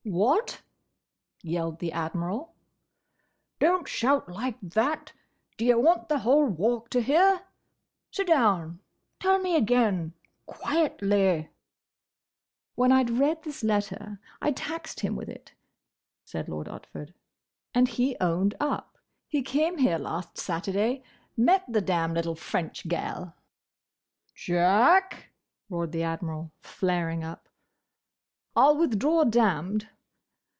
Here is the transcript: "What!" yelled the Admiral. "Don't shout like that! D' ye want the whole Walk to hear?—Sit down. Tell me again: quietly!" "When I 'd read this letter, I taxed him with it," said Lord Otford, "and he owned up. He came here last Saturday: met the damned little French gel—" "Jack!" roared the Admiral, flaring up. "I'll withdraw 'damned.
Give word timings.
"What!" 0.03 0.63
yelled 1.43 1.77
the 1.77 1.91
Admiral. 1.91 2.55
"Don't 3.59 3.87
shout 3.87 4.27
like 4.27 4.59
that! 4.59 5.13
D' 5.57 5.61
ye 5.65 5.75
want 5.75 6.09
the 6.09 6.17
whole 6.19 6.47
Walk 6.47 6.89
to 6.89 7.01
hear?—Sit 7.03 8.25
down. 8.25 8.79
Tell 9.19 9.37
me 9.37 9.55
again: 9.55 10.13
quietly!" 10.47 11.51
"When 12.73 12.91
I 12.91 13.03
'd 13.03 13.11
read 13.11 13.43
this 13.43 13.63
letter, 13.63 14.19
I 14.41 14.51
taxed 14.53 15.01
him 15.01 15.15
with 15.15 15.29
it," 15.29 15.53
said 16.25 16.49
Lord 16.49 16.65
Otford, 16.67 17.13
"and 17.75 17.87
he 17.87 18.17
owned 18.19 18.55
up. 18.59 18.97
He 19.27 19.43
came 19.43 19.77
here 19.77 19.99
last 19.99 20.35
Saturday: 20.35 21.03
met 21.37 21.63
the 21.67 21.79
damned 21.79 22.15
little 22.15 22.35
French 22.35 22.85
gel—" 22.85 23.35
"Jack!" 24.33 25.29
roared 25.69 25.91
the 25.91 26.01
Admiral, 26.03 26.51
flaring 26.59 27.23
up. 27.23 27.47
"I'll 28.53 28.75
withdraw 28.77 29.23
'damned. 29.23 29.87